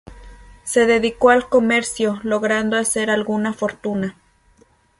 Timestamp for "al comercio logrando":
1.29-2.75